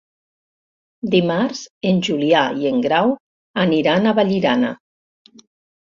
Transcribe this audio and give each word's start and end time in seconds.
Dimarts 1.15 1.61
en 1.91 2.01
Julià 2.09 2.41
i 2.63 2.67
en 2.71 2.81
Grau 2.89 3.15
aniran 3.67 4.09
a 4.13 4.19
Vallirana. 4.21 4.77